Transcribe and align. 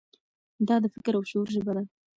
دا 0.67 0.75
د 0.83 0.85
فکر 0.93 1.13
او 1.17 1.23
شعور 1.29 1.47
ژبه 1.55 1.71
ده. 1.77 1.83